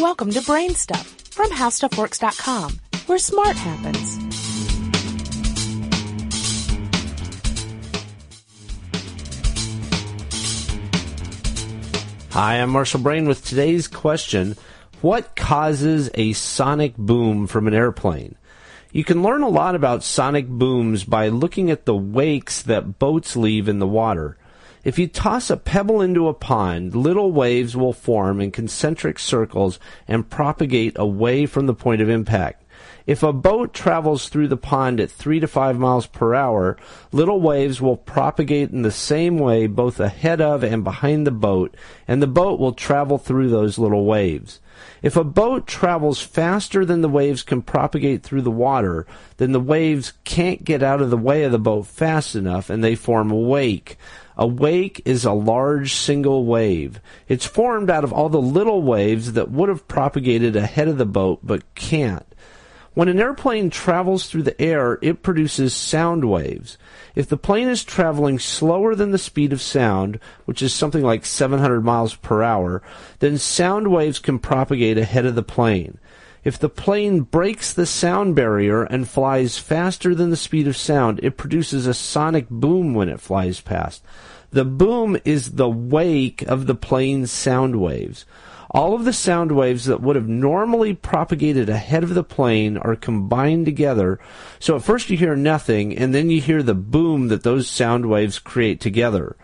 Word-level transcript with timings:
Welcome 0.00 0.30
to 0.30 0.40
Brain 0.40 0.74
Stuff 0.74 1.06
from 1.30 1.50
HowStuffWorks.com, 1.50 2.80
where 3.04 3.18
smart 3.18 3.54
happens. 3.54 4.16
Hi, 12.32 12.54
I'm 12.54 12.70
Marshall 12.70 13.00
Brain 13.00 13.28
with 13.28 13.44
today's 13.44 13.88
question 13.88 14.56
What 15.02 15.36
causes 15.36 16.08
a 16.14 16.32
sonic 16.32 16.96
boom 16.96 17.46
from 17.46 17.68
an 17.68 17.74
airplane? 17.74 18.36
You 18.92 19.04
can 19.04 19.22
learn 19.22 19.42
a 19.42 19.50
lot 19.50 19.74
about 19.74 20.02
sonic 20.02 20.48
booms 20.48 21.04
by 21.04 21.28
looking 21.28 21.70
at 21.70 21.84
the 21.84 21.94
wakes 21.94 22.62
that 22.62 22.98
boats 22.98 23.36
leave 23.36 23.68
in 23.68 23.80
the 23.80 23.86
water. 23.86 24.38
If 24.82 24.98
you 24.98 25.08
toss 25.08 25.50
a 25.50 25.58
pebble 25.58 26.00
into 26.00 26.26
a 26.26 26.32
pond, 26.32 26.94
little 26.94 27.32
waves 27.32 27.76
will 27.76 27.92
form 27.92 28.40
in 28.40 28.50
concentric 28.50 29.18
circles 29.18 29.78
and 30.08 30.30
propagate 30.30 30.94
away 30.96 31.44
from 31.44 31.66
the 31.66 31.74
point 31.74 32.00
of 32.00 32.08
impact. 32.08 32.64
If 33.06 33.22
a 33.22 33.32
boat 33.32 33.74
travels 33.74 34.30
through 34.30 34.48
the 34.48 34.56
pond 34.56 34.98
at 34.98 35.10
3 35.10 35.40
to 35.40 35.46
5 35.46 35.78
miles 35.78 36.06
per 36.06 36.34
hour, 36.34 36.78
little 37.12 37.42
waves 37.42 37.82
will 37.82 37.98
propagate 37.98 38.70
in 38.70 38.80
the 38.80 38.90
same 38.90 39.36
way 39.36 39.66
both 39.66 40.00
ahead 40.00 40.40
of 40.40 40.62
and 40.62 40.82
behind 40.82 41.26
the 41.26 41.30
boat, 41.30 41.76
and 42.08 42.22
the 42.22 42.26
boat 42.26 42.58
will 42.58 42.72
travel 42.72 43.18
through 43.18 43.50
those 43.50 43.78
little 43.78 44.06
waves. 44.06 44.60
If 45.02 45.16
a 45.16 45.24
boat 45.24 45.66
travels 45.66 46.20
faster 46.20 46.84
than 46.84 47.00
the 47.00 47.08
waves 47.08 47.42
can 47.42 47.62
propagate 47.62 48.22
through 48.22 48.42
the 48.42 48.50
water, 48.50 49.06
then 49.38 49.52
the 49.52 49.60
waves 49.60 50.12
can't 50.24 50.64
get 50.64 50.82
out 50.82 51.00
of 51.00 51.10
the 51.10 51.16
way 51.16 51.44
of 51.44 51.52
the 51.52 51.58
boat 51.58 51.86
fast 51.86 52.34
enough 52.36 52.68
and 52.68 52.84
they 52.84 52.94
form 52.94 53.30
a 53.30 53.36
wake. 53.36 53.96
A 54.36 54.46
wake 54.46 55.02
is 55.04 55.24
a 55.24 55.32
large 55.32 55.94
single 55.94 56.44
wave. 56.44 57.00
It's 57.28 57.46
formed 57.46 57.90
out 57.90 58.04
of 58.04 58.12
all 58.12 58.28
the 58.28 58.40
little 58.40 58.82
waves 58.82 59.32
that 59.32 59.50
would 59.50 59.68
have 59.68 59.88
propagated 59.88 60.56
ahead 60.56 60.88
of 60.88 60.98
the 60.98 61.06
boat 61.06 61.40
but 61.42 61.74
can't. 61.74 62.26
When 63.00 63.08
an 63.08 63.18
airplane 63.18 63.70
travels 63.70 64.26
through 64.26 64.42
the 64.42 64.60
air, 64.60 64.98
it 65.00 65.22
produces 65.22 65.72
sound 65.72 66.26
waves. 66.26 66.76
If 67.14 67.30
the 67.30 67.38
plane 67.38 67.68
is 67.68 67.82
traveling 67.82 68.38
slower 68.38 68.94
than 68.94 69.10
the 69.10 69.16
speed 69.16 69.54
of 69.54 69.62
sound, 69.62 70.20
which 70.44 70.60
is 70.60 70.74
something 70.74 71.02
like 71.02 71.24
700 71.24 71.80
miles 71.80 72.14
per 72.14 72.42
hour, 72.42 72.82
then 73.20 73.38
sound 73.38 73.88
waves 73.88 74.18
can 74.18 74.38
propagate 74.38 74.98
ahead 74.98 75.24
of 75.24 75.34
the 75.34 75.42
plane. 75.42 75.96
If 76.44 76.58
the 76.58 76.68
plane 76.68 77.22
breaks 77.22 77.72
the 77.72 77.86
sound 77.86 78.36
barrier 78.36 78.82
and 78.82 79.08
flies 79.08 79.56
faster 79.56 80.14
than 80.14 80.28
the 80.28 80.36
speed 80.36 80.68
of 80.68 80.76
sound, 80.76 81.20
it 81.22 81.38
produces 81.38 81.86
a 81.86 81.94
sonic 81.94 82.50
boom 82.50 82.92
when 82.92 83.08
it 83.08 83.18
flies 83.18 83.62
past. 83.62 84.04
The 84.50 84.66
boom 84.66 85.16
is 85.24 85.52
the 85.52 85.70
wake 85.70 86.42
of 86.42 86.66
the 86.66 86.74
plane's 86.74 87.32
sound 87.32 87.76
waves. 87.76 88.26
All 88.72 88.94
of 88.94 89.04
the 89.04 89.12
sound 89.12 89.50
waves 89.52 89.86
that 89.86 90.00
would 90.00 90.14
have 90.14 90.28
normally 90.28 90.94
propagated 90.94 91.68
ahead 91.68 92.04
of 92.04 92.14
the 92.14 92.22
plane 92.22 92.76
are 92.78 92.94
combined 92.94 93.66
together. 93.66 94.20
So 94.60 94.76
at 94.76 94.84
first 94.84 95.10
you 95.10 95.16
hear 95.16 95.34
nothing, 95.34 95.96
and 95.96 96.14
then 96.14 96.30
you 96.30 96.40
hear 96.40 96.62
the 96.62 96.74
boom 96.74 97.28
that 97.28 97.42
those 97.42 97.68
sound 97.68 98.06
waves 98.06 98.38
create 98.38 98.80
together. 98.80 99.36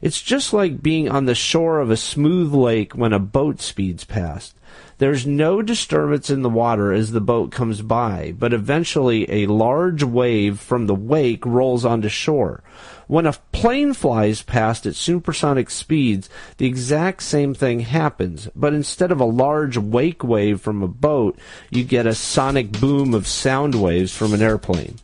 It's 0.00 0.22
just 0.22 0.52
like 0.52 0.80
being 0.80 1.08
on 1.08 1.24
the 1.24 1.34
shore 1.34 1.80
of 1.80 1.90
a 1.90 1.96
smooth 1.96 2.54
lake 2.54 2.92
when 2.92 3.12
a 3.12 3.18
boat 3.18 3.60
speeds 3.60 4.04
past. 4.04 4.54
There's 4.98 5.26
no 5.26 5.62
disturbance 5.62 6.28
in 6.28 6.42
the 6.42 6.50
water 6.50 6.92
as 6.92 7.12
the 7.12 7.20
boat 7.20 7.52
comes 7.52 7.82
by, 7.82 8.34
but 8.36 8.52
eventually 8.52 9.30
a 9.30 9.46
large 9.46 10.02
wave 10.02 10.58
from 10.58 10.86
the 10.86 10.94
wake 10.94 11.46
rolls 11.46 11.84
onto 11.84 12.08
shore. 12.08 12.64
When 13.06 13.24
a 13.24 13.32
plane 13.52 13.94
flies 13.94 14.42
past 14.42 14.86
at 14.86 14.96
supersonic 14.96 15.70
speeds, 15.70 16.28
the 16.56 16.66
exact 16.66 17.22
same 17.22 17.54
thing 17.54 17.80
happens, 17.80 18.48
but 18.56 18.74
instead 18.74 19.12
of 19.12 19.20
a 19.20 19.24
large 19.24 19.78
wake 19.78 20.24
wave 20.24 20.60
from 20.60 20.82
a 20.82 20.88
boat, 20.88 21.38
you 21.70 21.84
get 21.84 22.06
a 22.06 22.14
sonic 22.14 22.72
boom 22.72 23.14
of 23.14 23.26
sound 23.26 23.74
waves 23.76 24.14
from 24.14 24.34
an 24.34 24.42
airplane. 24.42 24.96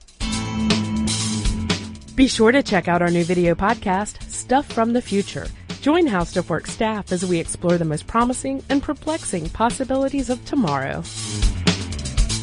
Be 2.17 2.29
sure 2.29 2.53
to 2.53 2.63
check 2.63 2.89
out 2.89 3.01
our 3.01 3.11
new 3.11 3.25
video 3.25 3.55
podcast, 3.55 4.23
Stuff 4.31 4.67
from 4.67 4.93
the 4.93 5.03
Future. 5.03 5.47
Join 5.85 6.07
How 6.07 6.25
Stuff 6.25 6.49
Works 6.49 6.73
staff 6.73 7.13
as 7.13 7.27
we 7.27 7.39
explore 7.39 7.77
the 7.77 7.85
most 7.85 8.07
promising 8.07 8.65
and 8.71 8.83
perplexing 8.83 9.51
possibilities 9.51 10.31
of 10.31 10.43
tomorrow. 10.47 11.03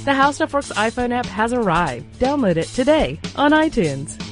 The 0.06 0.14
How 0.14 0.30
Stuff 0.30 0.54
Works 0.54 0.72
iPhone 0.74 1.12
app 1.12 1.26
has 1.26 1.52
arrived. 1.52 2.20
Download 2.20 2.58
it 2.58 2.68
today 2.68 3.20
on 3.36 3.50
iTunes. 3.50 4.31